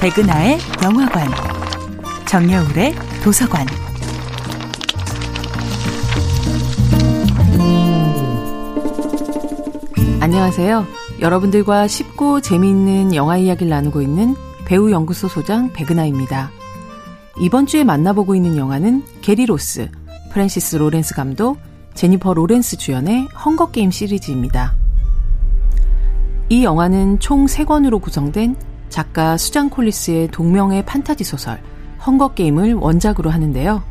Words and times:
백은하의 0.00 0.58
영화관, 0.82 1.28
정여울의 2.26 2.94
도서관. 3.22 3.66
안녕하세요. 10.20 10.86
여러분들과 11.20 11.86
쉽고 11.86 12.40
재미있는 12.40 13.14
영화 13.14 13.36
이야기를 13.36 13.68
나누고 13.68 14.00
있는 14.00 14.34
배우 14.64 14.90
연구소 14.90 15.28
소장 15.28 15.70
백은하입니다. 15.74 16.50
이번 17.38 17.66
주에 17.66 17.84
만나보고 17.84 18.34
있는 18.34 18.56
영화는 18.56 19.04
게리 19.20 19.44
로스, 19.44 19.90
프랜시스 20.32 20.76
로렌스 20.76 21.14
감독, 21.14 21.58
제니퍼 21.92 22.32
로렌스 22.32 22.78
주연의 22.78 23.28
헝거게임 23.44 23.90
시리즈입니다. 23.90 24.74
이 26.48 26.64
영화는 26.64 27.20
총 27.20 27.44
3권으로 27.44 28.00
구성된 28.00 28.69
작가 28.90 29.36
수잔 29.36 29.70
콜린스의 29.70 30.28
동명의 30.28 30.84
판타지 30.84 31.24
소설 31.24 31.62
헝거게임을 32.06 32.74
원작으로 32.74 33.30
하는데요. 33.30 33.82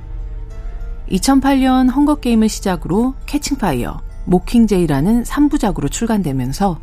2008년 1.09 1.91
헝거게임을 1.91 2.49
시작으로 2.49 3.16
캐칭파이어, 3.26 4.02
모킹제이라는 4.26 5.23
3부작으로 5.23 5.91
출간되면서 5.91 6.80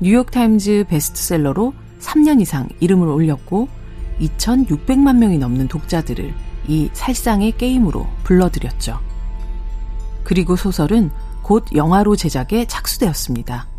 뉴욕타임즈 0.00 0.84
베스트셀러로 0.88 1.74
3년 2.00 2.40
이상 2.40 2.68
이름을 2.80 3.08
올렸고 3.08 3.68
2,600만 4.20 5.16
명이 5.16 5.38
넘는 5.38 5.68
독자들을 5.68 6.32
이 6.68 6.88
살상의 6.92 7.56
게임으로 7.56 8.06
불러들였죠. 8.22 9.00
그리고 10.22 10.56
소설은 10.56 11.10
곧 11.42 11.64
영화로 11.74 12.16
제작에 12.16 12.66
착수되었습니다. 12.66 13.73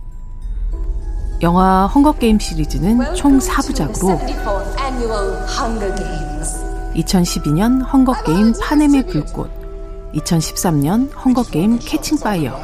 영화 1.42 1.86
헝거게임 1.88 2.40
시리즈는 2.40 3.14
총 3.14 3.40
4부작으로 3.40 4.18
2012년 6.96 7.86
헝거게임 7.92 8.54
파넴의 8.62 9.06
불꽃, 9.08 9.52
2013년 10.14 11.10
헝거게임 11.14 11.80
캐칭파이어, 11.80 12.58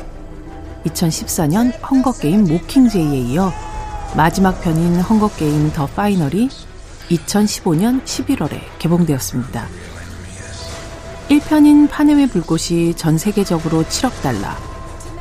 2014년 0.85 1.73
헝거게임 1.83 2.45
모킹제이에 2.45 3.17
이어 3.19 3.51
마지막 4.15 4.61
편인 4.61 5.01
헝거게임 5.01 5.73
더 5.73 5.85
파이널이 5.87 6.49
2015년 7.09 8.03
11월에 8.05 8.57
개봉되었습니다. 8.79 9.67
1편인 11.27 11.89
판엠의 11.89 12.27
불꽃이 12.27 12.93
전 12.95 13.17
세계적으로 13.17 13.83
7억 13.83 14.21
달러, 14.21 14.47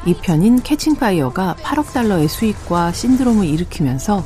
2편인 0.04 0.62
Catching 0.64 1.17
Fire가 1.17 1.56
8억 1.62 1.92
달러의 1.92 2.28
수익과 2.28 2.92
신드롬을 2.92 3.46
일으키면서 3.46 4.24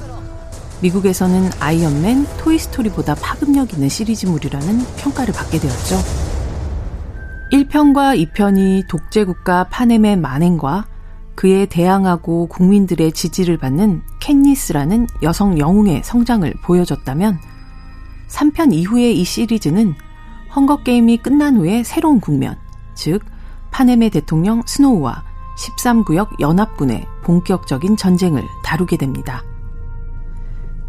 미국에서는 0.81 1.51
아이언맨, 1.61 2.27
토이스토리보다 2.39 3.15
파급력 3.17 3.73
있는 3.73 3.89
시리즈물이라는 3.89 4.79
평가를 4.99 5.35
받게 5.35 5.59
되었죠. 5.59 5.97
1편과 7.53 8.33
2편이 8.33 8.89
독재국가 8.89 9.65
판엠의 9.65 10.17
만행과 10.17 10.87
그에 11.35 11.67
대항하고 11.67 12.47
국민들의 12.47 13.13
지지를 13.13 13.59
받는 13.59 14.03
캣니스라는 14.21 15.07
여성 15.23 15.59
영웅의 15.59 16.03
성장을 16.05 16.53
보여줬다면 16.63 17.39
3편 18.29 18.73
이후의 18.73 19.19
이 19.19 19.25
시리즈는 19.25 19.95
헝거게임이 20.55 21.19
끝난 21.19 21.57
후에 21.57 21.83
새로운 21.83 22.21
국면, 22.21 22.57
즉 22.95 23.25
파넴의 23.73 24.11
대통령 24.11 24.63
스노우와 24.67 25.34
13구역 25.57 26.41
연합군의 26.41 27.07
본격적인 27.23 27.97
전쟁을 27.97 28.43
다루게 28.65 28.97
됩니다. 28.97 29.43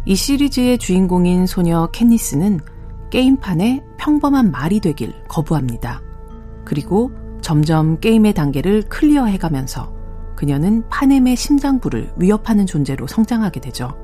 이 0.04 0.14
시리즈의 0.14 0.78
주인공인 0.78 1.46
소녀 1.46 1.88
캔니스는 1.88 2.60
게임판에 3.10 3.84
평범한 3.98 4.50
말이 4.50 4.80
되길 4.80 5.14
거부합니다. 5.28 6.00
그리고 6.64 7.10
점점 7.40 7.98
게임의 8.00 8.34
단계를 8.34 8.82
클리어해가면서 8.88 9.92
그녀는 10.36 10.88
파넴의 10.90 11.36
심장부를 11.36 12.12
위협하는 12.16 12.66
존재로 12.66 13.06
성장하게 13.06 13.60
되죠. 13.60 13.96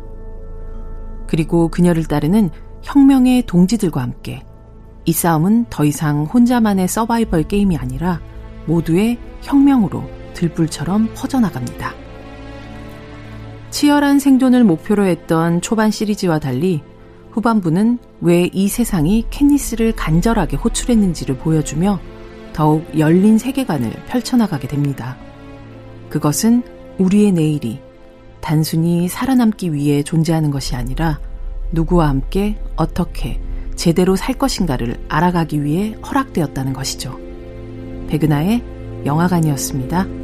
그리고 1.27 1.69
그녀를 1.69 2.05
따르는 2.05 2.51
혁명의 2.83 3.47
동지들과 3.47 4.03
함께 4.03 4.45
이 5.05 5.13
싸움은 5.13 5.67
더 5.71 5.85
이상 5.85 6.25
혼자만의 6.25 6.89
서바이벌 6.89 7.45
게임이 7.45 7.77
아니라 7.77 8.21
모두의 8.67 9.19
혁명으로 9.43 10.22
들불처럼 10.35 11.11
퍼져나갑니다. 11.15 11.95
치열한 13.71 14.19
생존을 14.19 14.65
목표로 14.65 15.07
했던 15.07 15.61
초반 15.61 15.91
시리즈와 15.91 16.39
달리 16.39 16.83
후반부는 17.33 17.99
왜 18.21 18.51
이 18.53 18.69
세상이 18.69 19.27
캔니스를 19.31 19.93
간절하게 19.93 20.57
호출했는지를 20.59 21.39
보여주며 21.39 21.99
더욱 22.53 22.87
열린 22.99 23.39
세계관을 23.39 23.91
펼쳐나가게 24.07 24.69
됩니다. 24.69 25.17
그것은 26.11 26.63
우리의 26.99 27.33
내일이 27.33 27.81
단순히 28.43 29.09
살아남기 29.09 29.73
위해 29.73 30.03
존재하는 30.03 30.51
것이 30.51 30.77
아니라 30.77 31.19
누구와 31.71 32.09
함께 32.09 32.59
어떻게 32.77 33.41
제대로 33.75 34.17
살 34.17 34.35
것인가를 34.35 34.99
알아가기 35.09 35.65
위해 35.65 35.97
허락되었다는 36.07 36.75
것이죠. 36.75 37.19
백은하의 38.09 38.63
영화관이었습니다. 39.07 40.22